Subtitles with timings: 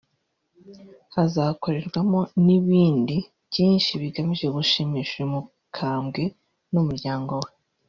[1.15, 3.15] Hazakorerwamo n’ibindi
[3.49, 6.23] byinshi bigamije gushimisha uyu mukambwe
[6.73, 7.51] n’umuryango we